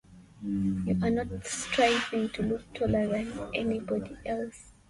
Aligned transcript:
You 0.43 0.97
are 1.03 1.11
not 1.11 1.45
striving 1.45 2.29
to 2.29 2.41
look 2.41 2.73
taller 2.73 3.05
than 3.07 3.31
any 3.53 3.79
body 3.81 4.17
else. 4.25 4.71